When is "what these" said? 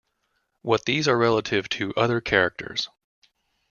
0.63-1.07